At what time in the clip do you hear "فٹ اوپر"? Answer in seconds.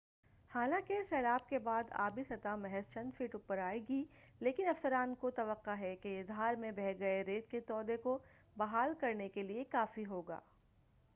3.17-3.57